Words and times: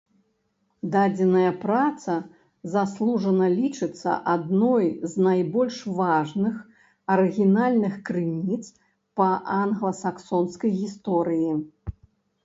Дадзеная 0.93 1.49
праца 1.65 2.13
заслужана 2.75 3.49
лічыцца 3.59 4.15
адной 4.33 4.87
з 5.13 5.27
найбольш 5.27 5.77
важных 6.01 6.55
арыгінальных 7.17 7.93
крыніц 8.11 8.61
па 9.23 9.29
англасаксонскай 9.61 10.71
гісторыі. 10.83 11.51